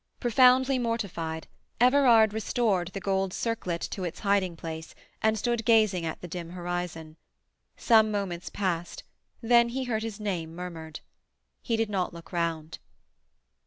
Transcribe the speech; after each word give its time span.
Profoundly 0.19 0.79
mortified, 0.79 1.45
Everard 1.79 2.33
restored 2.33 2.87
the 2.87 2.99
gold 2.99 3.33
circlet 3.33 3.81
to 3.91 4.03
its 4.03 4.21
hiding 4.21 4.55
place 4.55 4.95
and 5.21 5.37
stood 5.37 5.63
gazing 5.63 6.07
at 6.07 6.21
the 6.21 6.27
dim 6.27 6.49
horizon. 6.53 7.17
Some 7.77 8.09
moments 8.09 8.49
passed, 8.49 9.03
then 9.43 9.69
he 9.69 9.83
heard 9.83 10.01
his 10.01 10.19
name 10.19 10.55
murmured. 10.55 11.01
He 11.61 11.77
did 11.77 11.91
not 11.91 12.15
look 12.15 12.31
round. 12.33 12.79